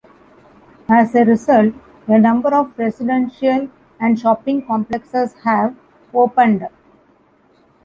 [0.89, 1.75] As a result,
[2.07, 3.69] a number of residential
[3.99, 5.75] and shopping complexes have
[6.11, 6.67] opened.